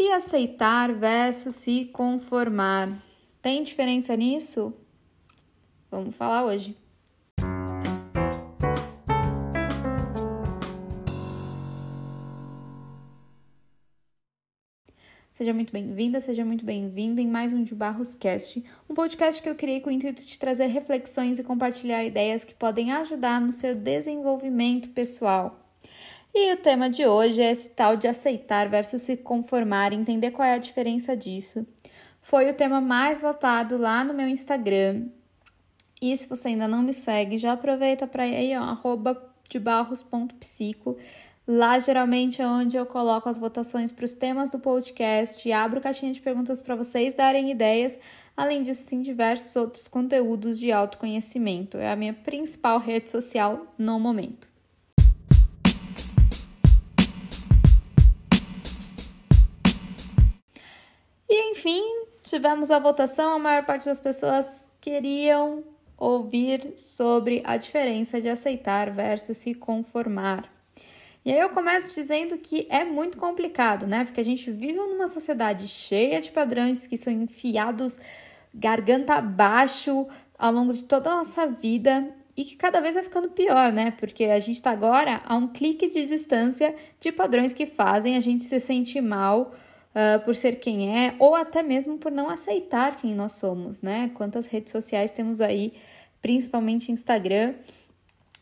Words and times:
Se 0.00 0.10
aceitar 0.12 0.94
versus 0.94 1.56
se 1.56 1.84
conformar. 1.92 3.04
Tem 3.42 3.62
diferença 3.62 4.16
nisso? 4.16 4.72
Vamos 5.90 6.16
falar 6.16 6.46
hoje. 6.46 6.74
Seja 15.30 15.52
muito 15.52 15.70
bem-vinda, 15.70 16.18
seja 16.22 16.46
muito 16.46 16.64
bem-vindo 16.64 17.20
em 17.20 17.28
mais 17.28 17.52
um 17.52 17.62
de 17.62 17.74
Barros 17.74 18.14
Cast, 18.14 18.64
um 18.88 18.94
podcast 18.94 19.42
que 19.42 19.50
eu 19.50 19.54
criei 19.54 19.82
com 19.82 19.90
o 19.90 19.92
intuito 19.92 20.24
de 20.24 20.38
trazer 20.38 20.68
reflexões 20.68 21.38
e 21.38 21.44
compartilhar 21.44 22.02
ideias 22.02 22.42
que 22.42 22.54
podem 22.54 22.90
ajudar 22.90 23.38
no 23.38 23.52
seu 23.52 23.74
desenvolvimento 23.74 24.88
pessoal. 24.88 25.60
E 26.32 26.52
o 26.52 26.56
tema 26.56 26.88
de 26.88 27.04
hoje 27.04 27.42
é 27.42 27.50
esse 27.50 27.70
tal 27.70 27.96
de 27.96 28.06
aceitar 28.06 28.68
versus 28.68 29.02
se 29.02 29.16
conformar, 29.16 29.92
entender 29.92 30.30
qual 30.30 30.46
é 30.46 30.54
a 30.54 30.58
diferença 30.58 31.16
disso. 31.16 31.66
Foi 32.22 32.48
o 32.48 32.54
tema 32.54 32.80
mais 32.80 33.20
votado 33.20 33.76
lá 33.76 34.04
no 34.04 34.14
meu 34.14 34.28
Instagram. 34.28 35.08
E 36.00 36.16
se 36.16 36.28
você 36.28 36.48
ainda 36.48 36.68
não 36.68 36.82
me 36.82 36.94
segue, 36.94 37.36
já 37.36 37.52
aproveita 37.52 38.06
para 38.06 38.26
ir 38.26 38.36
aí, 38.36 38.54
arroba 38.54 39.20
de 39.48 39.58
barros.psico. 39.58 40.96
Lá 41.46 41.80
geralmente 41.80 42.40
é 42.40 42.46
onde 42.46 42.76
eu 42.76 42.86
coloco 42.86 43.28
as 43.28 43.36
votações 43.36 43.90
para 43.90 44.04
os 44.04 44.14
temas 44.14 44.50
do 44.50 44.60
podcast 44.60 45.46
e 45.48 45.52
abro 45.52 45.80
caixinha 45.80 46.12
de 46.12 46.20
perguntas 46.20 46.62
para 46.62 46.76
vocês 46.76 47.12
darem 47.12 47.50
ideias. 47.50 47.98
Além 48.36 48.62
disso, 48.62 48.88
tem 48.88 49.02
diversos 49.02 49.56
outros 49.56 49.88
conteúdos 49.88 50.60
de 50.60 50.70
autoconhecimento. 50.70 51.76
É 51.76 51.90
a 51.90 51.96
minha 51.96 52.14
principal 52.14 52.78
rede 52.78 53.10
social 53.10 53.66
no 53.76 53.98
momento. 53.98 54.49
Enfim, 61.70 61.84
tivemos 62.24 62.72
a 62.72 62.80
votação, 62.80 63.34
a 63.34 63.38
maior 63.38 63.64
parte 63.64 63.84
das 63.84 64.00
pessoas 64.00 64.66
queriam 64.80 65.62
ouvir 65.96 66.72
sobre 66.76 67.42
a 67.44 67.56
diferença 67.56 68.20
de 68.20 68.28
aceitar 68.28 68.90
versus 68.90 69.36
se 69.36 69.54
conformar. 69.54 70.52
E 71.24 71.30
aí 71.30 71.38
eu 71.38 71.50
começo 71.50 71.94
dizendo 71.94 72.36
que 72.38 72.66
é 72.68 72.82
muito 72.82 73.18
complicado, 73.18 73.86
né? 73.86 74.04
Porque 74.04 74.20
a 74.20 74.24
gente 74.24 74.50
vive 74.50 74.72
numa 74.72 75.06
sociedade 75.06 75.68
cheia 75.68 76.20
de 76.20 76.32
padrões 76.32 76.88
que 76.88 76.96
são 76.96 77.12
enfiados 77.12 78.00
garganta 78.52 79.14
abaixo 79.14 80.08
ao 80.36 80.52
longo 80.52 80.72
de 80.72 80.82
toda 80.82 81.10
a 81.10 81.16
nossa 81.18 81.46
vida 81.46 82.12
e 82.36 82.44
que 82.44 82.56
cada 82.56 82.80
vez 82.80 82.94
vai 82.94 83.04
ficando 83.04 83.28
pior, 83.28 83.72
né? 83.72 83.92
Porque 83.92 84.24
a 84.24 84.40
gente 84.40 84.56
está 84.56 84.72
agora 84.72 85.22
a 85.24 85.36
um 85.36 85.46
clique 85.46 85.88
de 85.88 86.04
distância 86.04 86.74
de 86.98 87.12
padrões 87.12 87.52
que 87.52 87.64
fazem 87.64 88.16
a 88.16 88.20
gente 88.20 88.42
se 88.42 88.58
sentir 88.58 89.00
mal 89.00 89.54
uh, 89.94 90.24
por 90.24 90.34
ser 90.34 90.56
quem 90.56 90.96
é, 90.96 91.14
ou 91.18 91.34
até 91.34 91.62
mesmo 91.62 91.98
por 91.98 92.10
não 92.10 92.28
aceitar 92.28 92.96
quem 92.96 93.14
nós 93.14 93.32
somos, 93.32 93.82
né? 93.82 94.10
Quantas 94.14 94.46
redes 94.46 94.72
sociais 94.72 95.12
temos 95.12 95.40
aí, 95.40 95.74
principalmente 96.20 96.92
Instagram, 96.92 97.54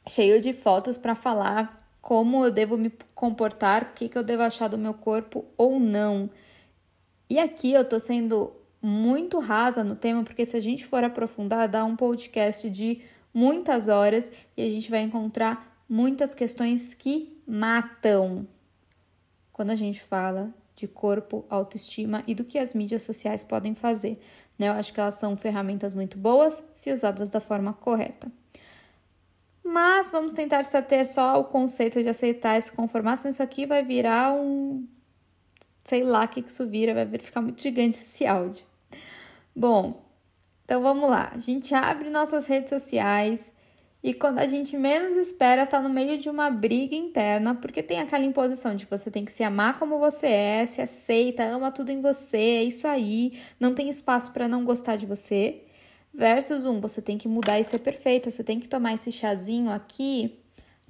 cheio 0.06 0.40
de 0.40 0.52
fotos 0.52 0.98
para 0.98 1.14
falar 1.14 1.78
como 2.00 2.44
eu 2.44 2.50
devo 2.50 2.78
me 2.78 2.90
comportar, 3.14 3.82
o 3.82 3.92
que, 3.94 4.08
que 4.08 4.16
eu 4.16 4.22
devo 4.22 4.42
achar 4.42 4.68
do 4.68 4.78
meu 4.78 4.94
corpo 4.94 5.44
ou 5.56 5.78
não. 5.78 6.30
E 7.28 7.38
aqui 7.38 7.72
eu 7.72 7.84
tô 7.84 8.00
sendo 8.00 8.52
muito 8.80 9.38
rasa 9.38 9.84
no 9.84 9.96
tema, 9.96 10.22
porque 10.24 10.46
se 10.46 10.56
a 10.56 10.60
gente 10.60 10.86
for 10.86 11.05
aprofundar, 11.05 11.68
dá 11.68 11.84
um 11.84 11.96
podcast 11.96 12.70
de 12.70 13.02
muitas 13.34 13.88
horas 13.88 14.33
e 14.56 14.62
a 14.62 14.70
gente 14.70 14.90
vai 14.90 15.02
encontrar 15.02 15.83
muitas 15.88 16.33
questões 16.33 16.94
que 16.94 17.36
matam 17.46 18.46
quando 19.52 19.70
a 19.70 19.77
gente 19.77 20.00
fala 20.00 20.55
de 20.78 20.86
corpo, 20.86 21.44
autoestima 21.50 22.22
e 22.26 22.34
do 22.34 22.44
que 22.44 22.58
as 22.58 22.72
mídias 22.72 23.02
sociais 23.02 23.42
podem 23.42 23.74
fazer. 23.74 24.20
Né? 24.58 24.68
Eu 24.68 24.72
acho 24.72 24.92
que 24.92 25.00
elas 25.00 25.14
são 25.14 25.36
ferramentas 25.36 25.92
muito 25.92 26.16
boas 26.16 26.62
se 26.72 26.92
usadas 26.92 27.30
da 27.30 27.40
forma 27.40 27.72
correta. 27.72 28.30
Mas 29.64 30.11
vamos 30.11 30.33
tentar 30.33 30.62
se 30.62 30.77
ater 30.77 31.06
só 31.06 31.38
o 31.40 31.44
conceito 31.44 32.02
de 32.02 32.08
aceitar 32.08 32.58
e 32.58 32.62
se 32.62 32.72
conformar, 32.72 33.17
senão 33.17 33.30
isso 33.30 33.42
aqui 33.42 33.67
vai 33.67 33.84
virar 33.84 34.33
um. 34.33 34.86
Sei 35.84 36.02
lá 36.02 36.24
o 36.24 36.28
que, 36.28 36.42
que 36.42 36.50
isso 36.50 36.67
vira, 36.67 36.94
vai 36.94 37.18
ficar 37.18 37.42
muito 37.42 37.61
gigante 37.61 37.96
esse 37.96 38.27
áudio. 38.27 38.64
Bom, 39.55 40.02
então 40.64 40.80
vamos 40.80 41.11
lá. 41.11 41.33
A 41.34 41.38
gente 41.38 41.74
abre 41.74 42.08
nossas 42.08 42.46
redes 42.46 42.70
sociais 42.70 43.50
e 44.08 44.14
quando 44.14 44.39
a 44.39 44.46
gente 44.46 44.74
menos 44.74 45.14
espera, 45.19 45.67
tá 45.67 45.83
no 45.83 45.91
meio 45.91 46.17
de 46.17 46.30
uma 46.30 46.48
briga 46.48 46.96
interna, 46.96 47.55
porque 47.55 47.83
tem 47.83 48.01
aquela 48.01 48.24
imposição 48.24 48.74
de 48.74 48.86
que 48.86 48.91
você 48.91 49.11
tem 49.11 49.23
que 49.23 49.30
se 49.30 49.42
amar 49.42 49.79
como 49.79 49.98
você 49.98 50.27
é, 50.29 50.64
se 50.64 50.80
aceita, 50.80 51.45
ama 51.45 51.70
tudo 51.70 51.91
em 51.91 52.01
você, 52.01 52.39
é 52.39 52.64
isso 52.64 52.89
aí, 52.89 53.39
não 53.61 53.74
tem 53.74 53.91
espaço 53.91 54.33
para 54.33 54.48
não 54.48 54.64
gostar 54.64 54.97
de 54.97 55.05
você. 55.05 55.63
Versus 56.14 56.64
um, 56.64 56.80
você 56.80 57.02
tem 57.02 57.18
que 57.18 57.29
mudar 57.29 57.61
e 57.61 57.64
ser 57.64 57.80
perfeita, 57.80 58.30
você 58.30 58.42
tem 58.42 58.58
que 58.58 58.67
tomar 58.67 58.95
esse 58.95 59.13
chazinho 59.13 59.70
aqui 59.70 60.39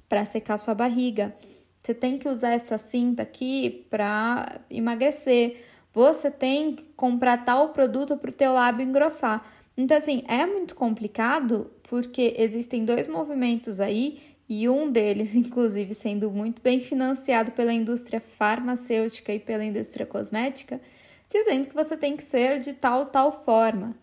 para 0.07 0.23
secar 0.23 0.57
sua 0.57 0.73
barriga. 0.73 1.35
Você 1.83 1.93
tem 1.93 2.17
que 2.17 2.29
usar 2.29 2.51
essa 2.51 2.77
cinta 2.77 3.23
aqui 3.23 3.85
para 3.89 4.61
emagrecer. 4.69 5.61
Você 5.93 6.31
tem 6.31 6.73
que 6.73 6.85
comprar 6.95 7.43
tal 7.43 7.73
produto 7.73 8.15
para 8.15 8.29
o 8.29 8.33
teu 8.33 8.53
lábio 8.53 8.87
engrossar. 8.87 9.45
Então, 9.79 9.95
assim, 9.95 10.23
é 10.27 10.45
muito 10.45 10.75
complicado 10.75 11.71
porque 11.83 12.35
existem 12.37 12.83
dois 12.83 13.07
movimentos 13.07 13.79
aí 13.79 14.19
e 14.49 14.67
um 14.67 14.91
deles, 14.91 15.33
inclusive, 15.39 15.93
sendo 15.93 16.29
muito 16.29 16.61
bem 16.61 16.81
financiado 16.81 17.53
pela 17.53 17.71
indústria 17.71 18.19
farmacêutica 18.19 19.33
e 19.33 19.39
pela 19.39 19.63
indústria 19.63 20.05
cosmética, 20.05 20.81
dizendo 21.29 21.69
que 21.69 21.73
você 21.73 21.95
tem 21.95 22.17
que 22.17 22.23
ser 22.25 22.59
de 22.59 22.73
tal 22.73 23.05
tal 23.05 23.31
forma. 23.31 23.95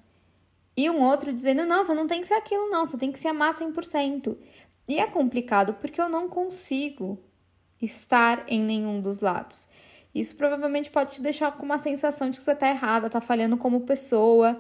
E 0.75 0.89
um 0.89 1.03
outro 1.03 1.31
dizendo: 1.31 1.67
não, 1.67 1.85
você 1.85 1.93
não 1.93 2.07
tem 2.07 2.23
que 2.23 2.29
ser 2.29 2.35
aquilo, 2.35 2.71
não, 2.71 2.87
você 2.87 2.97
tem 2.97 3.13
que 3.13 3.21
se 3.21 3.29
amar 3.29 3.53
100%. 3.53 4.35
E 4.89 4.99
é 4.99 5.07
complicado 5.07 5.75
porque 5.75 6.01
eu 6.01 6.09
não 6.09 6.27
consigo 6.27 7.19
estar 7.83 8.47
em 8.49 8.63
nenhum 8.63 8.99
dos 8.99 9.21
lados. 9.21 9.69
Isso 10.15 10.35
provavelmente 10.37 10.91
pode 10.91 11.17
te 11.17 11.21
deixar 11.21 11.53
com 11.53 11.67
uma 11.67 11.77
sensação 11.77 12.31
de 12.31 12.39
que 12.39 12.47
você 12.47 12.53
está 12.53 12.71
errada, 12.71 13.09
está 13.09 13.21
falhando 13.21 13.59
como 13.59 13.83
pessoa. 13.83 14.59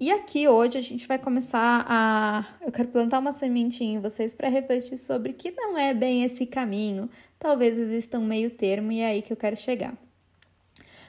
E 0.00 0.12
aqui 0.12 0.46
hoje 0.46 0.78
a 0.78 0.80
gente 0.80 1.08
vai 1.08 1.18
começar 1.18 1.84
a. 1.88 2.46
Eu 2.64 2.70
quero 2.70 2.86
plantar 2.86 3.18
uma 3.18 3.32
sementinha 3.32 3.98
em 3.98 4.00
vocês 4.00 4.32
para 4.32 4.48
refletir 4.48 4.96
sobre 4.96 5.32
que 5.32 5.50
não 5.50 5.76
é 5.76 5.92
bem 5.92 6.22
esse 6.22 6.46
caminho. 6.46 7.10
Talvez 7.36 7.76
exista 7.76 8.16
um 8.16 8.24
meio 8.24 8.48
termo 8.48 8.92
e 8.92 9.00
é 9.00 9.06
aí 9.06 9.22
que 9.22 9.32
eu 9.32 9.36
quero 9.36 9.56
chegar. 9.56 9.92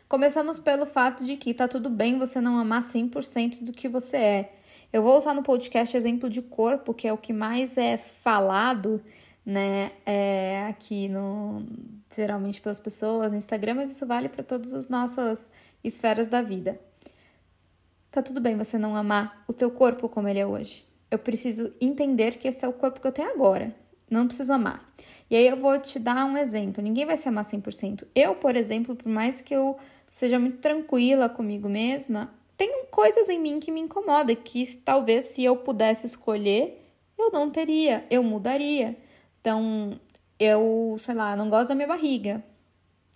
Começamos 0.07 0.57
pelo 0.57 0.88
fato 0.88 1.23
de 1.23 1.38
que 1.38 1.53
tá 1.53 1.67
tudo 1.67 1.88
bem 1.88 2.17
você 2.17 2.41
não 2.41 2.57
amar 2.57 2.81
100% 2.81 3.63
do 3.63 3.73
que 3.73 3.88
você 3.88 4.17
é. 4.17 4.53
Eu 4.91 5.03
vou 5.03 5.16
usar 5.16 5.35
no 5.35 5.44
podcast 5.44 5.95
exemplo 5.95 6.28
de 6.28 6.41
corpo, 6.41 6.91
que 6.91 7.07
é 7.07 7.13
o 7.13 7.17
que 7.17 7.31
mais 7.31 7.78
é 7.78 7.95
falado, 7.95 9.03
né, 9.45 9.91
é, 10.03 10.66
aqui 10.67 11.07
no 11.07 11.63
geralmente 12.11 12.59
pelas 12.59 12.79
pessoas 12.79 13.31
no 13.31 13.38
Instagram, 13.38 13.75
mas 13.75 13.91
isso 13.91 14.07
vale 14.07 14.29
para 14.29 14.44
todas 14.44 14.73
as 14.73 14.89
nossas 14.89 15.51
esferas 15.83 16.25
da 16.28 16.41
vida. 16.41 16.79
Tá 18.12 18.24
tudo 18.24 18.42
bem 18.42 18.58
você 18.58 18.78
não 18.78 18.96
amar 18.96 19.44
o 19.47 19.53
teu 19.53 19.70
corpo 19.70 20.09
como 20.09 20.28
ele 20.28 20.40
é 20.40 20.46
hoje. 20.46 20.84
Eu 21.12 21.20
preciso 21.20 21.74
entender 21.80 22.38
que 22.38 22.47
esse 22.47 22.66
é 22.66 22.68
o 22.68 22.74
corpo 22.74 23.00
que 23.00 23.06
eu 23.06 23.12
tenho 23.12 23.30
agora. 23.30 23.75
Não 24.09 24.25
preciso 24.25 24.52
amar. 24.53 24.84
E 25.30 25.36
aí 25.36 25.47
eu 25.47 25.58
vou 25.58 25.78
te 25.80 26.00
dar 26.00 26.25
um 26.25 26.36
exemplo. 26.36 26.81
Ninguém 26.81 27.06
vai 27.06 27.16
se 27.16 27.30
amar 27.30 27.44
100%. 27.44 28.08
Eu, 28.16 28.36
por 28.36 28.56
exemplo, 28.56 28.96
por 28.96 29.09
mais 29.09 29.42
que 29.42 29.56
eu 29.56 29.78
seja 30.09 30.40
muito 30.40 30.58
tranquila 30.58 31.30
comigo 31.30 31.70
mesma, 31.70 32.34
tem 32.58 32.86
coisas 32.90 33.30
em 33.30 33.40
mim 33.40 33.59
que 33.59 33.72
me 33.72 33.80
incomodam 33.80 34.36
que 34.36 34.66
talvez 34.78 35.26
se 35.26 35.44
eu 35.44 35.56
pudesse 35.58 36.08
escolher, 36.08 36.84
eu 37.18 37.31
não 37.31 37.52
teria, 37.52 38.06
eu 38.09 38.24
mudaria. 38.24 38.97
Então, 39.40 40.00
eu, 40.40 40.97
sei 41.00 41.14
lá, 41.14 41.36
não 41.36 41.47
gosto 41.47 41.70
da 41.70 41.76
minha 41.76 41.88
barriga. 41.88 42.44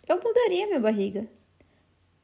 Eu 0.08 0.20
mudaria 0.24 0.68
minha 0.68 0.80
barriga. 0.80 1.28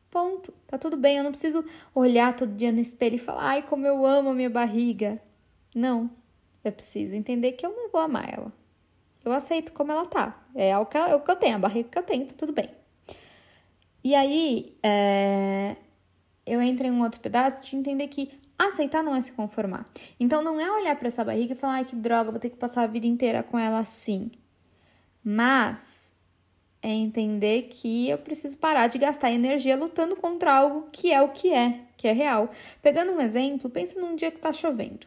Ponto. 0.10 0.54
Tá 0.68 0.78
tudo 0.78 0.98
bem, 0.98 1.18
eu 1.18 1.24
não 1.24 1.32
preciso 1.32 1.64
olhar 1.94 2.36
todo 2.36 2.56
dia 2.56 2.72
no 2.72 2.80
espelho 2.80 3.16
e 3.16 3.20
falar, 3.20 3.44
ai, 3.44 3.62
como 3.62 3.86
eu 3.86 4.06
amo 4.06 4.30
a 4.30 4.34
minha 4.34 4.50
barriga. 4.50 5.22
Não. 5.76 6.10
Eu 6.64 6.72
preciso 6.72 7.16
entender 7.16 7.54
que 7.54 7.66
eu 7.66 7.76
não 7.76 7.90
vou 7.90 8.02
amar 8.02 8.34
ela. 8.34 8.52
Eu 9.24 9.32
aceito 9.32 9.72
como 9.72 9.92
ela 9.92 10.06
tá. 10.06 10.44
É 10.56 10.78
o 10.78 10.86
que, 10.86 10.98
é 10.98 11.14
eu 11.14 11.20
tenho, 11.36 11.56
a 11.56 11.60
barriga 11.60 11.90
que 11.90 11.98
eu 11.98 12.04
tenho, 12.04 12.26
tá 12.26 12.34
tudo 12.36 12.52
bem. 12.54 12.70
E 14.04 14.16
aí, 14.16 14.78
é, 14.82 15.76
eu 16.46 16.62
entro 16.62 16.88
em 16.88 16.92
um 16.92 17.02
outro 17.02 17.20
pedaço 17.20 17.64
de 17.66 17.76
entender 17.76 18.08
que 18.08 18.32
aceitar 18.58 19.04
não 19.04 19.16
é 19.16 19.22
se 19.22 19.32
conformar. 19.34 19.86
Então, 20.20 20.42
não 20.42 20.60
é 20.60 20.72
olhar 20.72 20.96
para 20.98 21.08
essa 21.08 21.24
barriga 21.24 21.54
e 21.54 21.56
falar, 21.56 21.76
ai, 21.76 21.86
que 21.86 21.96
droga, 21.96 22.32
vou 22.32 22.40
ter 22.40 22.50
que 22.50 22.58
passar 22.58 22.84
a 22.84 22.88
vida 22.88 23.08
inteira 23.08 23.44
com 23.44 23.60
ela 23.60 23.80
assim. 23.80 24.32
Mas 25.24 26.09
é 26.82 26.90
entender 26.90 27.64
que 27.64 28.10
eu 28.10 28.18
preciso 28.18 28.58
parar 28.58 28.88
de 28.88 28.98
gastar 28.98 29.32
energia 29.32 29.76
lutando 29.76 30.16
contra 30.16 30.54
algo 30.54 30.90
que 30.92 31.12
é 31.12 31.22
o 31.22 31.30
que 31.30 31.54
é, 31.54 31.82
que 31.98 32.08
é 32.08 32.14
real. 32.14 32.50
Pegando 32.82 33.12
um 33.12 33.20
exemplo, 33.20 33.70
pensa 33.70 34.00
num 34.00 34.16
dia 34.16 34.32
que 34.32 34.40
tá 34.40 34.54
chovendo. 34.54 35.06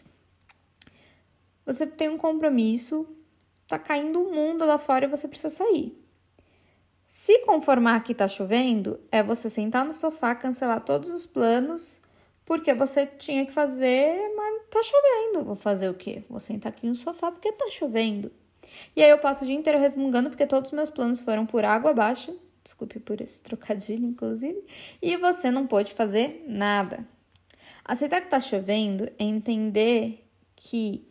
Você 1.64 1.86
tem 1.86 2.08
um 2.08 2.18
compromisso, 2.18 3.06
tá 3.66 3.78
caindo 3.78 4.20
o 4.20 4.32
mundo 4.32 4.64
lá 4.66 4.78
fora 4.78 5.04
e 5.04 5.08
você 5.08 5.26
precisa 5.26 5.50
sair. 5.50 5.98
Se 7.08 7.40
conformar 7.40 8.02
que 8.02 8.14
tá 8.14 8.26
chovendo, 8.26 8.98
é 9.10 9.22
você 9.22 9.48
sentar 9.48 9.84
no 9.84 9.92
sofá, 9.92 10.34
cancelar 10.34 10.80
todos 10.80 11.10
os 11.10 11.26
planos, 11.26 12.00
porque 12.44 12.74
você 12.74 13.06
tinha 13.06 13.46
que 13.46 13.52
fazer, 13.52 14.34
mas 14.34 14.62
tá 14.70 14.82
chovendo. 14.82 15.44
Vou 15.44 15.54
fazer 15.54 15.88
o 15.88 15.94
quê? 15.94 16.24
Vou 16.28 16.40
sentar 16.40 16.72
aqui 16.72 16.86
no 16.86 16.94
sofá 16.94 17.30
porque 17.30 17.52
tá 17.52 17.68
chovendo. 17.70 18.32
E 18.94 19.02
aí 19.02 19.10
eu 19.10 19.18
passo 19.18 19.44
o 19.44 19.46
dia 19.46 19.56
inteiro 19.56 19.78
resmungando 19.78 20.30
porque 20.30 20.46
todos 20.46 20.70
os 20.70 20.76
meus 20.76 20.90
planos 20.90 21.20
foram 21.20 21.46
por 21.46 21.64
água 21.64 21.90
abaixo. 21.90 22.36
Desculpe 22.62 23.00
por 23.00 23.20
esse 23.20 23.42
trocadilho, 23.42 24.06
inclusive. 24.06 24.62
E 25.00 25.16
você 25.16 25.50
não 25.50 25.66
pôde 25.66 25.94
fazer 25.94 26.44
nada. 26.46 27.06
Aceitar 27.84 28.20
que 28.20 28.30
tá 28.30 28.38
chovendo 28.38 29.04
é 29.18 29.24
entender 29.24 30.24
que 30.54 31.04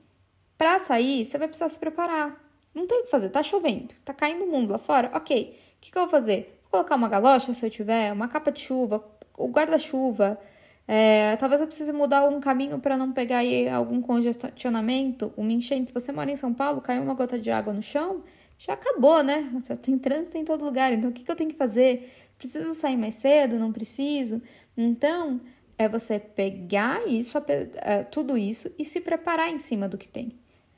para 0.57 0.79
sair 0.79 1.25
você 1.25 1.37
vai 1.37 1.47
precisar 1.47 1.69
se 1.69 1.79
preparar. 1.79 2.41
Não 2.73 2.87
tem 2.87 3.01
o 3.01 3.03
que 3.03 3.09
fazer, 3.09 3.29
tá 3.29 3.43
chovendo, 3.43 3.93
tá 4.05 4.13
caindo 4.13 4.45
o 4.45 4.47
mundo 4.47 4.71
lá 4.71 4.77
fora. 4.77 5.11
Ok, 5.13 5.59
o 5.77 5.81
que, 5.81 5.91
que 5.91 5.97
eu 5.97 6.03
vou 6.03 6.09
fazer? 6.09 6.61
Vou 6.63 6.71
colocar 6.71 6.95
uma 6.95 7.09
galocha 7.09 7.53
se 7.53 7.65
eu 7.65 7.69
tiver, 7.69 8.13
uma 8.13 8.29
capa 8.29 8.51
de 8.51 8.61
chuva, 8.61 9.03
o 9.37 9.49
guarda-chuva. 9.49 10.39
É, 10.87 11.35
talvez 11.37 11.61
eu 11.61 11.67
precise 11.67 11.93
mudar 11.93 12.19
algum 12.19 12.39
caminho 12.39 12.79
para 12.79 12.97
não 12.97 13.11
pegar 13.11 13.37
aí 13.37 13.69
algum 13.69 14.01
congestionamento, 14.01 15.33
uma 15.37 15.51
enchente. 15.51 15.89
Se 15.89 15.93
você 15.93 16.11
mora 16.11 16.31
em 16.31 16.35
São 16.35 16.53
Paulo, 16.53 16.81
caiu 16.81 17.03
uma 17.03 17.13
gota 17.13 17.39
de 17.39 17.49
água 17.49 17.73
no 17.73 17.81
chão, 17.81 18.23
já 18.57 18.73
acabou, 18.73 19.23
né? 19.23 19.49
Tem 19.81 19.97
trânsito 19.97 20.37
em 20.37 20.45
todo 20.45 20.65
lugar. 20.65 20.91
Então, 20.93 21.09
o 21.09 21.13
que, 21.13 21.23
que 21.23 21.31
eu 21.31 21.35
tenho 21.35 21.49
que 21.49 21.55
fazer? 21.55 22.11
Preciso 22.37 22.73
sair 22.73 22.97
mais 22.97 23.15
cedo? 23.15 23.57
Não 23.57 23.71
preciso? 23.71 24.41
Então, 24.75 25.39
é 25.77 25.89
você 25.89 26.19
pegar 26.19 27.07
isso, 27.07 27.37
é, 27.77 28.03
tudo 28.03 28.37
isso 28.37 28.71
e 28.77 28.85
se 28.85 29.01
preparar 29.01 29.49
em 29.49 29.57
cima 29.57 29.87
do 29.89 29.97
que 29.97 30.07
tem. 30.07 30.31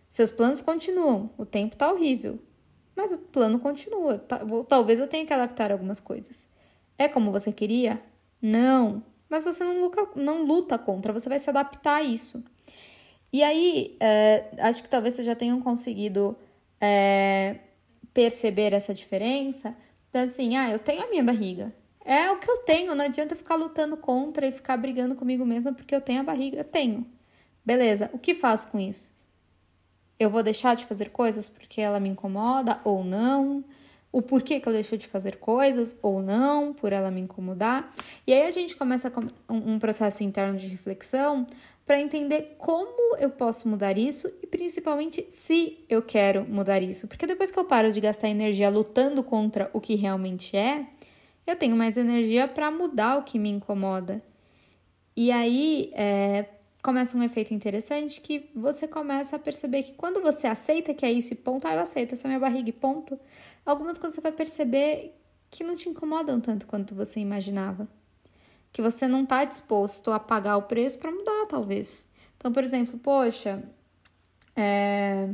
Seus 0.10 0.32
planos 0.32 0.62
continuam, 0.62 1.32
o 1.38 1.46
tempo 1.46 1.76
tá 1.76 1.92
horrível, 1.92 2.40
mas 2.96 3.12
o 3.12 3.18
plano 3.18 3.60
continua. 3.60 4.18
Talvez 4.68 5.00
eu 5.00 5.08
tenha 5.08 5.26
que 5.26 5.34
adaptar 5.34 5.72
algumas 5.72 6.00
coisas. 6.00 6.48
É 6.98 7.08
como 7.08 7.32
você 7.32 7.52
queria? 7.52 8.02
Não. 8.42 9.04
Mas 9.34 9.46
você 9.46 9.64
não 9.64 9.82
luta, 9.82 10.10
não 10.16 10.44
luta 10.46 10.78
contra, 10.78 11.12
você 11.12 11.28
vai 11.28 11.40
se 11.40 11.50
adaptar 11.50 11.96
a 11.96 12.04
isso. 12.04 12.44
E 13.32 13.42
aí, 13.42 13.98
é, 14.00 14.52
acho 14.60 14.84
que 14.84 14.88
talvez 14.88 15.16
vocês 15.16 15.26
já 15.26 15.34
tenham 15.34 15.60
conseguido 15.60 16.38
é, 16.80 17.58
perceber 18.14 18.74
essa 18.74 18.94
diferença. 18.94 19.76
Então, 20.08 20.22
assim, 20.22 20.56
ah, 20.56 20.70
eu 20.70 20.78
tenho 20.78 21.02
a 21.02 21.10
minha 21.10 21.24
barriga. 21.24 21.74
É 22.06 22.30
o 22.30 22.38
que 22.38 22.48
eu 22.48 22.58
tenho, 22.58 22.94
não 22.94 23.06
adianta 23.06 23.36
ficar 23.36 23.56
lutando 23.56 23.98
contra 23.98 24.46
e 24.46 24.52
ficar 24.52 24.78
brigando 24.78 25.16
comigo 25.16 25.44
mesma 25.44 25.74
porque 25.74 25.96
eu 25.96 26.02
tenho 26.02 26.20
a 26.20 26.24
barriga. 26.24 26.60
Eu 26.60 26.64
tenho. 26.64 27.04
Beleza, 27.66 28.12
o 28.14 28.20
que 28.20 28.36
faço 28.36 28.68
com 28.68 28.80
isso? 28.80 29.12
Eu 30.20 30.30
vou 30.30 30.44
deixar 30.44 30.76
de 30.76 30.86
fazer 30.86 31.10
coisas 31.10 31.50
porque 31.50 31.82
ela 31.82 32.00
me 32.00 32.10
incomoda 32.10 32.80
ou 32.84 33.04
não? 33.04 33.66
O 34.14 34.22
porquê 34.22 34.62
que 34.62 34.70
eu 34.70 34.72
deixo 34.72 34.98
de 34.98 35.08
fazer 35.08 35.38
coisas 35.38 35.98
ou 36.02 36.22
não, 36.22 36.74
por 36.74 36.94
ela 36.94 37.12
me 37.12 37.20
incomodar. 37.20 37.92
E 38.26 38.32
aí 38.32 38.48
a 38.48 38.52
gente 38.52 38.78
começa 38.78 39.12
um 39.50 39.78
processo 39.80 40.24
interno 40.24 40.58
de 40.58 40.68
reflexão 40.68 41.46
para 41.86 42.00
entender 42.00 42.56
como 42.58 43.18
eu 43.18 43.30
posso 43.30 43.68
mudar 43.68 43.98
isso 43.98 44.32
e 44.42 44.48
principalmente 44.48 45.26
se 45.30 45.80
eu 45.90 46.02
quero 46.02 46.46
mudar 46.46 46.82
isso. 46.82 47.08
Porque 47.08 47.28
depois 47.28 47.52
que 47.52 47.60
eu 47.60 47.66
paro 47.66 47.92
de 47.92 48.00
gastar 48.00 48.30
energia 48.30 48.70
lutando 48.70 49.24
contra 49.24 49.70
o 49.74 49.82
que 49.82 49.96
realmente 49.96 50.56
é, 50.56 50.86
eu 51.46 51.56
tenho 51.56 51.76
mais 51.76 51.98
energia 51.98 52.48
para 52.48 52.72
mudar 52.72 53.18
o 53.18 53.24
que 53.24 53.38
me 53.38 53.50
incomoda. 53.50 54.24
E 55.16 55.32
aí, 55.32 55.92
é, 55.94 56.46
começa 56.84 57.18
um 57.18 57.24
efeito 57.24 57.54
interessante 57.54 58.20
que 58.20 58.52
você 58.54 58.86
começa 58.86 59.38
a 59.38 59.40
perceber 59.40 59.84
que 59.84 59.94
quando 59.94 60.22
você 60.22 60.48
aceita 60.48 60.94
que 60.94 61.06
é 61.06 61.12
isso 61.12 61.32
e 61.32 61.36
ponto, 61.36 61.66
ah, 61.66 61.74
eu 61.74 61.80
aceito, 61.80 62.12
essa 62.12 62.28
é 62.28 62.30
minha 62.30 62.40
barriga 62.40 62.70
e 62.70 62.74
ponto, 62.74 63.18
algumas 63.66 63.98
coisas 63.98 64.16
você 64.16 64.22
vai 64.22 64.34
perceber 64.34 65.18
que 65.50 65.64
não 65.64 65.78
te 65.78 65.88
incomodam 65.88 66.42
tanto 66.42 66.68
quanto 66.68 66.94
você 66.94 67.22
imaginava. 67.22 67.88
Que 68.74 68.82
você 68.82 69.08
não 69.08 69.24
está 69.24 69.46
disposto 69.46 70.12
a 70.12 70.20
pagar 70.20 70.58
o 70.58 70.64
preço 70.64 71.00
para 71.00 71.12
mudar, 71.12 71.46
talvez. 71.48 72.08
Então, 72.38 72.52
por 72.52 72.64
exemplo, 72.64 73.00
poxa, 73.00 73.64
é... 74.54 75.30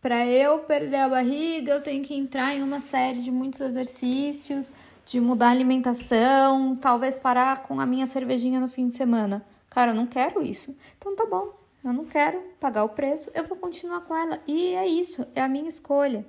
para 0.00 0.26
eu 0.26 0.60
perder 0.60 1.00
a 1.00 1.08
barriga, 1.08 1.72
eu 1.74 1.82
tenho 1.82 2.02
que 2.02 2.14
entrar 2.14 2.54
em 2.54 2.62
uma 2.62 2.80
série 2.80 3.20
de 3.20 3.30
muitos 3.30 3.60
exercícios, 3.60 4.72
de 5.04 5.20
mudar 5.20 5.48
a 5.48 5.50
alimentação, 5.50 6.76
talvez 6.76 7.18
parar 7.18 7.62
com 7.64 7.78
a 7.78 7.84
minha 7.84 8.06
cervejinha 8.06 8.58
no 8.58 8.68
fim 8.68 8.88
de 8.88 8.94
semana. 8.94 9.44
Cara, 9.72 9.92
eu 9.92 9.94
não 9.94 10.06
quero 10.06 10.42
isso. 10.42 10.76
Então 10.98 11.16
tá 11.16 11.24
bom, 11.24 11.58
eu 11.82 11.94
não 11.94 12.04
quero 12.04 12.38
pagar 12.60 12.84
o 12.84 12.90
preço, 12.90 13.30
eu 13.34 13.46
vou 13.46 13.56
continuar 13.56 14.02
com 14.02 14.14
ela. 14.14 14.38
E 14.46 14.74
é 14.74 14.86
isso, 14.86 15.26
é 15.34 15.40
a 15.40 15.48
minha 15.48 15.66
escolha, 15.66 16.26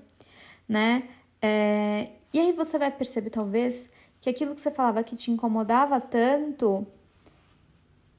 né? 0.65 1.09
É... 1.41 2.11
E 2.33 2.39
aí 2.39 2.53
você 2.53 2.79
vai 2.79 2.89
perceber, 2.89 3.29
talvez, 3.29 3.91
que 4.21 4.29
aquilo 4.29 4.55
que 4.55 4.61
você 4.61 4.71
falava 4.71 5.03
que 5.03 5.17
te 5.17 5.29
incomodava 5.29 5.99
tanto 5.99 6.87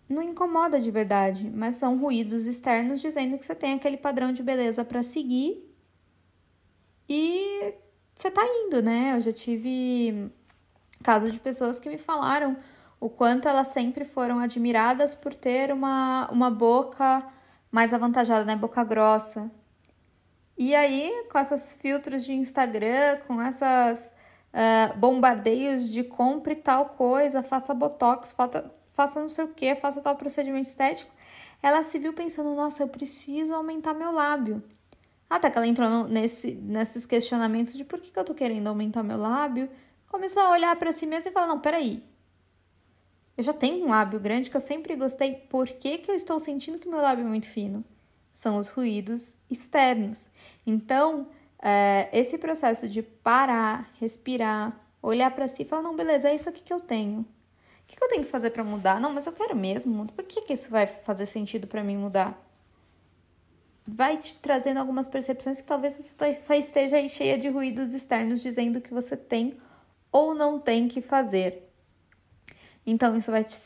não 0.06 0.20
incomoda 0.20 0.78
de 0.78 0.90
verdade, 0.90 1.50
mas 1.50 1.76
são 1.76 1.96
ruídos 1.96 2.46
externos 2.46 3.00
dizendo 3.00 3.38
que 3.38 3.46
você 3.46 3.54
tem 3.54 3.72
aquele 3.72 3.96
padrão 3.96 4.30
de 4.30 4.42
beleza 4.42 4.84
para 4.84 5.02
seguir 5.02 5.74
e 7.08 7.72
você 8.14 8.30
tá 8.30 8.42
indo, 8.44 8.82
né? 8.82 9.14
Eu 9.16 9.22
já 9.22 9.32
tive 9.32 10.30
casos 11.02 11.32
de 11.32 11.40
pessoas 11.40 11.80
que 11.80 11.88
me 11.88 11.96
falaram 11.96 12.58
o 13.00 13.08
quanto 13.08 13.48
elas 13.48 13.68
sempre 13.68 14.04
foram 14.04 14.38
admiradas 14.38 15.14
por 15.14 15.34
ter 15.34 15.72
uma, 15.72 16.28
uma 16.30 16.50
boca 16.50 17.26
mais 17.70 17.92
avantajada, 17.92 18.44
né? 18.44 18.56
Boca 18.56 18.82
grossa. 18.84 19.50
E 20.56 20.74
aí, 20.74 21.26
com 21.30 21.38
esses 21.38 21.74
filtros 21.74 22.24
de 22.24 22.32
Instagram, 22.32 23.18
com 23.26 23.42
essas 23.42 24.12
uh, 24.52 24.96
bombardeios 24.96 25.90
de 25.90 26.04
compre 26.04 26.54
tal 26.54 26.86
coisa, 26.90 27.42
faça 27.42 27.74
botox, 27.74 28.32
faça, 28.32 28.72
faça 28.92 29.20
não 29.20 29.28
sei 29.28 29.44
o 29.44 29.48
que, 29.48 29.74
faça 29.74 30.00
tal 30.00 30.14
procedimento 30.14 30.68
estético, 30.68 31.12
ela 31.60 31.82
se 31.82 31.98
viu 31.98 32.12
pensando: 32.12 32.54
nossa, 32.54 32.82
eu 32.84 32.88
preciso 32.88 33.52
aumentar 33.52 33.94
meu 33.94 34.12
lábio. 34.12 34.62
Até 35.28 35.50
que 35.50 35.58
ela 35.58 35.66
entrou 35.66 35.88
no, 35.90 36.06
nesse, 36.06 36.54
nesses 36.54 37.04
questionamentos 37.04 37.74
de 37.74 37.84
por 37.84 38.00
que, 38.00 38.12
que 38.12 38.18
eu 38.18 38.24
tô 38.24 38.34
querendo 38.34 38.68
aumentar 38.68 39.02
meu 39.02 39.16
lábio. 39.16 39.68
Começou 40.06 40.42
a 40.42 40.50
olhar 40.50 40.76
para 40.76 40.92
si 40.92 41.06
mesma 41.06 41.30
e 41.30 41.34
falar: 41.34 41.48
não, 41.48 41.58
peraí, 41.58 42.04
eu 43.36 43.42
já 43.42 43.52
tenho 43.52 43.84
um 43.84 43.88
lábio 43.88 44.20
grande 44.20 44.48
que 44.48 44.56
eu 44.56 44.60
sempre 44.60 44.94
gostei. 44.94 45.34
Por 45.34 45.66
que, 45.66 45.98
que 45.98 46.10
eu 46.10 46.14
estou 46.14 46.38
sentindo 46.38 46.78
que 46.78 46.88
meu 46.88 47.00
lábio 47.00 47.24
é 47.24 47.28
muito 47.28 47.48
fino? 47.48 47.84
São 48.32 48.56
os 48.56 48.68
ruídos 48.68 49.38
externos. 49.50 50.30
Então, 50.66 51.28
é, 51.60 52.08
esse 52.12 52.38
processo 52.38 52.88
de 52.88 53.02
parar, 53.02 53.90
respirar, 54.00 54.78
olhar 55.02 55.30
para 55.30 55.48
si 55.48 55.62
e 55.62 55.64
falar: 55.64 55.82
não, 55.82 55.96
beleza, 55.96 56.28
é 56.28 56.36
isso 56.36 56.48
aqui 56.48 56.62
que 56.62 56.72
eu 56.72 56.80
tenho. 56.80 57.20
O 57.20 57.86
que, 57.86 57.96
que 57.96 58.04
eu 58.04 58.08
tenho 58.08 58.24
que 58.24 58.30
fazer 58.30 58.50
para 58.50 58.64
mudar? 58.64 59.00
Não, 59.00 59.12
mas 59.12 59.26
eu 59.26 59.32
quero 59.32 59.54
mesmo. 59.54 60.06
Por 60.12 60.24
que, 60.24 60.42
que 60.42 60.52
isso 60.52 60.70
vai 60.70 60.86
fazer 60.86 61.26
sentido 61.26 61.66
para 61.66 61.84
mim 61.84 61.96
mudar? 61.96 62.40
Vai 63.86 64.16
te 64.16 64.36
trazendo 64.36 64.78
algumas 64.78 65.06
percepções 65.06 65.60
que 65.60 65.66
talvez 65.66 65.92
você 65.92 66.32
só 66.32 66.54
esteja 66.54 66.96
aí 66.96 67.08
cheia 67.08 67.36
de 67.36 67.50
ruídos 67.50 67.92
externos 67.92 68.40
dizendo 68.40 68.80
que 68.80 68.94
você 68.94 69.16
tem 69.16 69.58
ou 70.10 70.34
não 70.34 70.58
tem 70.58 70.88
que 70.88 71.02
fazer. 71.02 71.63
Então, 72.86 73.16
isso 73.16 73.30
vai 73.30 73.44
te 73.44 73.56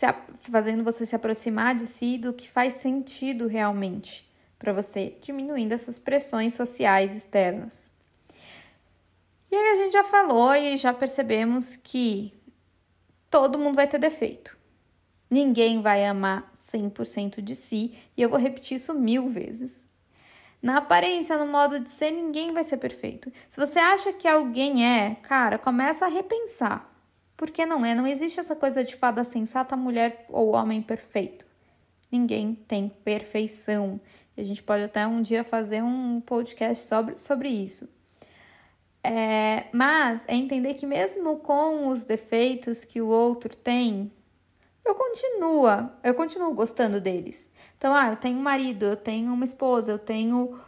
fazendo 0.40 0.84
você 0.84 1.04
se 1.04 1.16
aproximar 1.16 1.74
de 1.74 1.86
si 1.86 2.18
do 2.18 2.32
que 2.32 2.48
faz 2.48 2.74
sentido 2.74 3.46
realmente 3.46 4.28
para 4.58 4.72
você, 4.72 5.16
diminuindo 5.20 5.72
essas 5.72 5.98
pressões 5.98 6.54
sociais 6.54 7.14
externas. 7.14 7.92
E 9.50 9.56
aí 9.56 9.68
a 9.68 9.76
gente 9.76 9.92
já 9.92 10.04
falou 10.04 10.54
e 10.54 10.76
já 10.76 10.92
percebemos 10.92 11.74
que 11.76 12.34
todo 13.30 13.58
mundo 13.58 13.76
vai 13.76 13.86
ter 13.86 13.98
defeito. 13.98 14.56
Ninguém 15.30 15.82
vai 15.82 16.06
amar 16.06 16.50
100% 16.54 17.42
de 17.42 17.54
si, 17.54 17.94
e 18.16 18.22
eu 18.22 18.30
vou 18.30 18.38
repetir 18.38 18.76
isso 18.76 18.94
mil 18.94 19.28
vezes. 19.28 19.84
Na 20.60 20.78
aparência, 20.78 21.38
no 21.38 21.46
modo 21.46 21.78
de 21.78 21.88
ser, 21.88 22.10
ninguém 22.10 22.52
vai 22.52 22.64
ser 22.64 22.78
perfeito. 22.78 23.32
Se 23.48 23.60
você 23.60 23.78
acha 23.78 24.12
que 24.12 24.26
alguém 24.26 24.84
é, 24.84 25.14
cara, 25.16 25.58
começa 25.58 26.04
a 26.04 26.08
repensar. 26.08 26.90
Porque 27.38 27.64
não 27.64 27.86
é, 27.86 27.94
não 27.94 28.04
existe 28.04 28.40
essa 28.40 28.56
coisa 28.56 28.82
de 28.82 28.96
fada 28.96 29.22
sensata, 29.22 29.76
mulher 29.76 30.26
ou 30.28 30.56
homem 30.56 30.82
perfeito. 30.82 31.46
Ninguém 32.10 32.58
tem 32.66 32.88
perfeição. 32.88 34.00
A 34.36 34.42
gente 34.42 34.60
pode 34.60 34.82
até 34.82 35.06
um 35.06 35.22
dia 35.22 35.44
fazer 35.44 35.80
um 35.80 36.20
podcast 36.20 36.84
sobre, 36.84 37.16
sobre 37.16 37.48
isso. 37.48 37.88
É, 39.04 39.66
mas 39.72 40.24
é 40.26 40.34
entender 40.34 40.74
que 40.74 40.84
mesmo 40.84 41.36
com 41.36 41.86
os 41.86 42.02
defeitos 42.02 42.82
que 42.82 43.00
o 43.00 43.06
outro 43.06 43.54
tem, 43.54 44.10
eu 44.84 44.96
continuo, 44.96 45.64
eu 46.02 46.14
continuo 46.14 46.52
gostando 46.52 47.00
deles. 47.00 47.48
Então, 47.76 47.94
ah, 47.94 48.08
eu 48.08 48.16
tenho 48.16 48.36
um 48.36 48.42
marido, 48.42 48.84
eu 48.84 48.96
tenho 48.96 49.32
uma 49.32 49.44
esposa, 49.44 49.92
eu 49.92 49.98
tenho 49.98 50.58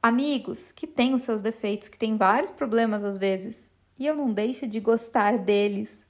amigos 0.00 0.70
que 0.70 0.86
têm 0.86 1.14
os 1.14 1.22
seus 1.22 1.42
defeitos, 1.42 1.88
que 1.88 1.98
têm 1.98 2.16
vários 2.16 2.50
problemas 2.50 3.02
às 3.02 3.18
vezes. 3.18 3.72
E 3.98 4.06
eu 4.06 4.14
não 4.14 4.32
deixo 4.32 4.68
de 4.68 4.78
gostar 4.78 5.36
deles 5.36 6.06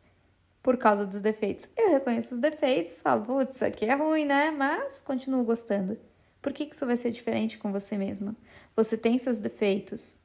por 0.63 0.77
causa 0.77 1.05
dos 1.07 1.21
defeitos. 1.21 1.69
Eu 1.77 1.91
reconheço 1.91 2.35
os 2.35 2.41
defeitos, 2.41 3.03
falo, 3.03 3.23
putz, 3.23 3.57
isso 3.57 3.65
aqui 3.65 3.85
é 3.87 3.95
ruim, 3.95 4.25
né? 4.25 4.51
Mas 4.51 5.01
continuo 5.01 5.45
gostando. 5.45 5.99
Por 6.41 6.53
que, 6.53 6.67
que 6.67 6.75
isso 6.75 6.87
vai 6.87 6.97
ser 6.97 7.11
diferente 7.11 7.59
com 7.59 7.73
você 7.73 7.97
mesma? 7.97 8.37
Você 8.77 8.97
tem 8.97 9.19
seus 9.19 9.41
defeitos? 9.41 10.19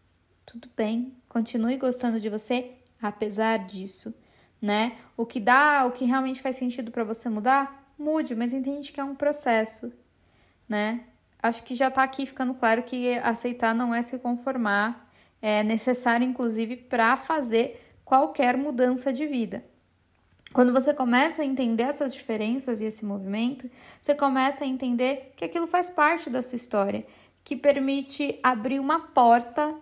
Tudo 0.45 0.69
bem, 0.75 1.15
continue 1.27 1.77
gostando 1.77 2.19
de 2.19 2.29
você 2.29 2.71
apesar 3.01 3.57
disso, 3.59 4.13
né? 4.61 4.97
O 5.15 5.25
que 5.25 5.39
dá, 5.39 5.85
o 5.85 5.91
que 5.91 6.05
realmente 6.05 6.41
faz 6.41 6.55
sentido 6.55 6.91
para 6.91 7.03
você 7.03 7.29
mudar, 7.29 7.93
mude, 7.97 8.35
mas 8.35 8.53
entende 8.53 8.91
que 8.91 8.99
é 8.99 9.03
um 9.03 9.15
processo, 9.15 9.91
né? 10.67 11.03
Acho 11.41 11.63
que 11.63 11.75
já 11.75 11.91
tá 11.91 12.03
aqui 12.03 12.25
ficando 12.25 12.53
claro 12.53 12.83
que 12.83 13.17
aceitar 13.19 13.75
não 13.75 13.93
é 13.93 14.01
se 14.01 14.17
conformar, 14.17 15.11
é 15.41 15.63
necessário 15.63 16.25
inclusive 16.25 16.75
para 16.77 17.15
fazer 17.15 17.93
qualquer 18.03 18.57
mudança 18.57 19.13
de 19.13 19.27
vida. 19.27 19.63
Quando 20.57 20.73
você 20.73 20.91
começa 20.91 21.43
a 21.43 21.45
entender 21.45 21.83
essas 21.83 22.11
diferenças 22.11 22.81
e 22.81 22.85
esse 22.85 23.05
movimento, 23.05 23.69
você 24.01 24.15
começa 24.15 24.63
a 24.63 24.67
entender 24.67 25.31
que 25.35 25.45
aquilo 25.45 25.67
faz 25.67 25.87
parte 25.91 26.31
da 26.31 26.41
sua 26.41 26.55
história, 26.55 27.05
que 27.43 27.55
permite 27.55 28.39
abrir 28.41 28.79
uma 28.79 28.99
porta 28.99 29.75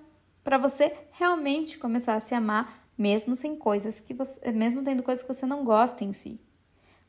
para 0.44 0.58
você 0.58 0.94
realmente 1.12 1.78
começar 1.78 2.16
a 2.16 2.20
se 2.20 2.36
amar, 2.36 2.86
mesmo 2.98 3.38
sem 3.38 3.56
coisas 3.56 4.02
que 4.02 4.14
você, 4.14 4.52
mesmo 4.52 4.84
tendo 4.84 5.02
coisas 5.02 5.24
que 5.24 5.34
você 5.34 5.46
não 5.46 5.64
gosta 5.64 6.04
em 6.04 6.12
si, 6.12 6.42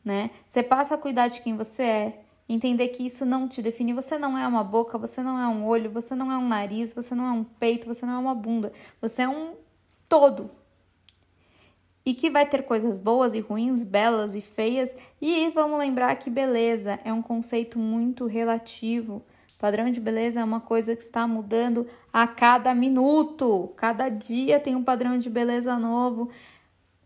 né? 0.05 0.31
Você 0.49 0.63
passa 0.63 0.95
a 0.95 0.99
cuidar 0.99 1.27
de 1.27 1.41
quem 1.41 1.57
você 1.57 1.83
é, 1.83 2.21
entender 2.49 2.87
que 2.91 3.05
isso 3.05 3.27
não 3.27 3.49
te 3.49 3.61
define, 3.61 3.93
você 3.93 4.17
não 4.17 4.39
é 4.39 4.47
uma 4.47 4.63
boca, 4.63 4.97
você 4.97 5.25
não 5.25 5.41
é 5.41 5.49
um 5.49 5.67
olho, 5.67 5.91
você 5.91 6.15
não 6.15 6.31
é 6.31 6.39
um 6.39 6.47
nariz, 6.47 6.93
você 6.93 7.17
não 7.17 7.27
é 7.27 7.33
um 7.33 7.43
peito, 7.43 7.89
você 7.89 8.07
não 8.07 8.15
é 8.15 8.19
uma 8.19 8.35
bunda, 8.37 8.73
você 9.01 9.23
é 9.23 9.29
um 9.29 9.57
todo, 10.09 10.53
e 12.07 12.15
que 12.15 12.31
vai 12.31 12.47
ter 12.47 12.63
coisas 12.63 13.01
boas 13.01 13.35
e 13.35 13.41
ruins, 13.41 13.83
belas 13.83 14.37
e 14.37 14.41
feias, 14.41 14.97
e 15.21 15.51
vamos 15.51 15.77
lembrar 15.77 16.15
que 16.15 16.31
beleza 16.31 17.01
é 17.05 17.13
um 17.13 17.21
conceito 17.21 17.81
muito 17.81 18.27
relativo. 18.27 19.23
Padrão 19.59 19.91
de 19.91 20.01
beleza 20.01 20.39
é 20.41 20.45
uma 20.45 20.61
coisa 20.61 20.95
que 20.95 21.03
está 21.03 21.27
mudando 21.27 21.87
a 22.13 22.29
cada 22.29 22.73
minuto. 22.75 23.73
Cada 23.77 24.09
dia 24.09 24.61
tem 24.61 24.77
um 24.77 24.85
padrão 24.85 25.19
de 25.19 25.29
beleza 25.29 25.77
novo. 25.79 26.31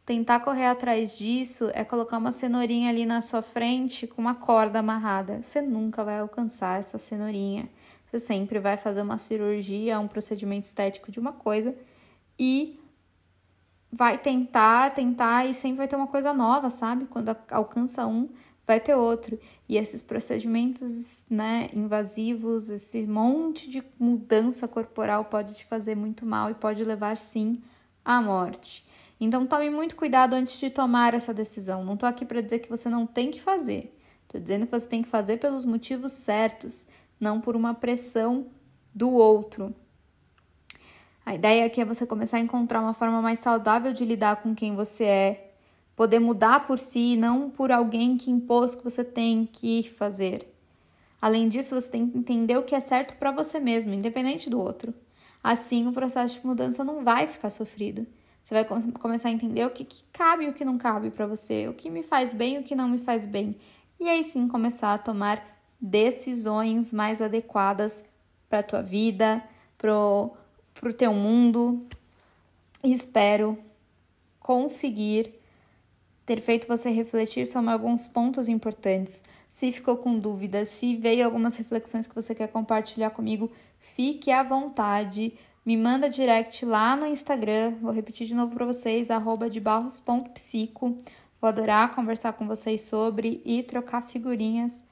Tentar 0.04 0.40
correr 0.40 0.66
atrás 0.66 1.16
disso 1.16 1.70
é 1.72 1.84
colocar 1.84 2.18
uma 2.18 2.32
cenourinha 2.32 2.90
ali 2.90 3.06
na 3.06 3.22
sua 3.22 3.40
frente 3.40 4.06
com 4.06 4.20
uma 4.20 4.34
corda 4.34 4.80
amarrada. 4.80 5.40
Você 5.40 5.62
nunca 5.62 6.04
vai 6.04 6.18
alcançar 6.18 6.78
essa 6.78 6.98
cenourinha. 6.98 7.70
Você 8.10 8.18
sempre 8.18 8.58
vai 8.58 8.76
fazer 8.76 9.02
uma 9.02 9.16
cirurgia, 9.16 10.00
um 10.00 10.08
procedimento 10.08 10.66
estético 10.66 11.12
de 11.12 11.20
uma 11.20 11.32
coisa 11.32 11.74
e 12.36 12.79
vai 13.92 14.18
tentar, 14.18 14.90
tentar 14.94 15.46
e 15.46 15.54
sempre 15.54 15.78
vai 15.78 15.88
ter 15.88 15.96
uma 15.96 16.06
coisa 16.06 16.32
nova, 16.32 16.70
sabe? 16.70 17.06
Quando 17.06 17.36
alcança 17.50 18.06
um, 18.06 18.28
vai 18.66 18.78
ter 18.78 18.94
outro. 18.94 19.38
E 19.68 19.76
esses 19.76 20.00
procedimentos, 20.00 21.24
né, 21.28 21.68
invasivos, 21.74 22.68
esse 22.68 23.06
monte 23.06 23.68
de 23.68 23.82
mudança 23.98 24.68
corporal 24.68 25.24
pode 25.24 25.54
te 25.54 25.64
fazer 25.64 25.96
muito 25.96 26.24
mal 26.24 26.50
e 26.50 26.54
pode 26.54 26.84
levar 26.84 27.16
sim 27.16 27.60
à 28.04 28.22
morte. 28.22 28.84
Então 29.20 29.46
tome 29.46 29.68
muito 29.68 29.96
cuidado 29.96 30.34
antes 30.34 30.58
de 30.58 30.70
tomar 30.70 31.12
essa 31.14 31.34
decisão. 31.34 31.84
Não 31.84 31.96
tô 31.96 32.06
aqui 32.06 32.24
para 32.24 32.40
dizer 32.40 32.60
que 32.60 32.70
você 32.70 32.88
não 32.88 33.06
tem 33.06 33.30
que 33.30 33.40
fazer. 33.40 33.96
Tô 34.26 34.38
dizendo 34.38 34.66
que 34.66 34.72
você 34.72 34.88
tem 34.88 35.02
que 35.02 35.08
fazer 35.08 35.38
pelos 35.38 35.64
motivos 35.64 36.12
certos, 36.12 36.88
não 37.18 37.40
por 37.40 37.56
uma 37.56 37.74
pressão 37.74 38.46
do 38.94 39.10
outro. 39.10 39.74
A 41.30 41.34
ideia 41.36 41.64
aqui 41.64 41.80
é 41.80 41.84
você 41.84 42.04
começar 42.04 42.38
a 42.38 42.40
encontrar 42.40 42.80
uma 42.80 42.92
forma 42.92 43.22
mais 43.22 43.38
saudável 43.38 43.92
de 43.92 44.04
lidar 44.04 44.42
com 44.42 44.52
quem 44.52 44.74
você 44.74 45.04
é, 45.04 45.52
poder 45.94 46.18
mudar 46.18 46.66
por 46.66 46.76
si, 46.76 47.16
não 47.16 47.48
por 47.48 47.70
alguém 47.70 48.16
que 48.16 48.32
impôs 48.32 48.74
que 48.74 48.82
você 48.82 49.04
tem 49.04 49.46
que 49.46 49.88
fazer. 49.96 50.52
Além 51.22 51.46
disso, 51.46 51.80
você 51.80 51.88
tem 51.88 52.08
que 52.08 52.18
entender 52.18 52.56
o 52.56 52.64
que 52.64 52.74
é 52.74 52.80
certo 52.80 53.14
para 53.16 53.30
você 53.30 53.60
mesmo, 53.60 53.94
independente 53.94 54.50
do 54.50 54.58
outro. 54.58 54.92
Assim, 55.40 55.86
o 55.86 55.92
processo 55.92 56.40
de 56.40 56.44
mudança 56.44 56.82
não 56.82 57.04
vai 57.04 57.28
ficar 57.28 57.50
sofrido. 57.50 58.04
Você 58.42 58.52
vai 58.52 58.64
começar 58.64 59.28
a 59.28 59.32
entender 59.32 59.64
o 59.64 59.70
que, 59.70 59.84
que 59.84 60.02
cabe 60.12 60.46
e 60.46 60.48
o 60.48 60.52
que 60.52 60.64
não 60.64 60.78
cabe 60.78 61.12
para 61.12 61.28
você, 61.28 61.68
o 61.68 61.74
que 61.74 61.88
me 61.88 62.02
faz 62.02 62.32
bem 62.32 62.56
e 62.56 62.58
o 62.58 62.64
que 62.64 62.74
não 62.74 62.88
me 62.88 62.98
faz 62.98 63.24
bem. 63.24 63.56
E 64.00 64.08
aí 64.08 64.24
sim 64.24 64.48
começar 64.48 64.94
a 64.94 64.98
tomar 64.98 65.40
decisões 65.80 66.92
mais 66.92 67.22
adequadas 67.22 68.02
para 68.48 68.58
a 68.58 68.64
tua 68.64 68.82
vida, 68.82 69.40
pro 69.78 70.36
para 70.80 70.90
o 70.90 70.94
teu 70.94 71.12
mundo. 71.12 71.86
E 72.82 72.92
espero 72.92 73.58
conseguir 74.40 75.34
ter 76.24 76.40
feito 76.40 76.66
você 76.66 76.90
refletir 76.90 77.46
sobre 77.46 77.70
alguns 77.70 78.08
pontos 78.08 78.48
importantes. 78.48 79.22
Se 79.50 79.70
ficou 79.70 79.98
com 79.98 80.18
dúvidas, 80.18 80.68
se 80.68 80.96
veio 80.96 81.24
algumas 81.24 81.56
reflexões 81.56 82.06
que 82.06 82.14
você 82.14 82.34
quer 82.34 82.48
compartilhar 82.48 83.10
comigo, 83.10 83.50
fique 83.78 84.30
à 84.30 84.42
vontade. 84.42 85.34
Me 85.66 85.76
manda 85.76 86.08
direct 86.08 86.64
lá 86.64 86.96
no 86.96 87.06
Instagram. 87.06 87.74
Vou 87.82 87.92
repetir 87.92 88.26
de 88.26 88.34
novo 88.34 88.54
para 88.54 88.64
vocês: 88.64 89.10
arroba 89.10 89.50
de 89.50 89.60
barros.psico. 89.60 90.96
Vou 91.40 91.48
adorar 91.48 91.94
conversar 91.94 92.32
com 92.32 92.46
vocês 92.46 92.82
sobre 92.82 93.42
e 93.44 93.62
trocar 93.62 94.02
figurinhas 94.02 94.82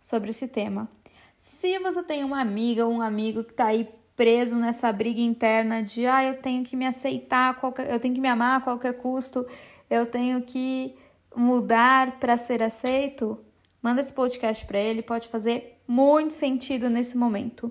sobre 0.00 0.30
esse 0.30 0.48
tema. 0.48 0.88
Se 1.36 1.78
você 1.78 2.02
tem 2.02 2.24
uma 2.24 2.40
amiga 2.40 2.86
ou 2.86 2.92
um 2.92 3.02
amigo 3.02 3.44
que 3.44 3.50
está 3.50 3.66
aí 3.66 3.88
preso 4.16 4.56
nessa 4.56 4.90
briga 4.90 5.20
interna 5.20 5.82
de 5.82 6.06
ah, 6.06 6.24
eu 6.24 6.40
tenho 6.40 6.64
que 6.64 6.74
me 6.74 6.86
aceitar, 6.86 7.60
qualquer, 7.60 7.92
eu 7.92 8.00
tenho 8.00 8.14
que 8.14 8.20
me 8.20 8.28
amar 8.28 8.58
a 8.58 8.64
qualquer 8.64 8.94
custo, 8.94 9.46
eu 9.88 10.06
tenho 10.06 10.42
que 10.42 10.96
mudar 11.36 12.18
para 12.18 12.36
ser 12.38 12.62
aceito, 12.62 13.38
manda 13.82 14.00
esse 14.00 14.12
podcast 14.12 14.64
para 14.64 14.78
ele, 14.78 15.02
pode 15.02 15.28
fazer 15.28 15.78
muito 15.86 16.32
sentido 16.32 16.88
nesse 16.88 17.16
momento. 17.16 17.70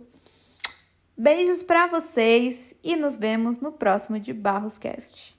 Beijos 1.17 1.63
para 1.63 1.87
vocês 1.87 2.75
e 2.83 2.95
nos 2.95 3.17
vemos 3.17 3.57
no 3.59 3.71
próximo 3.71 4.19
de 4.19 4.31
Barros 4.31 4.77
Cast. 4.77 5.34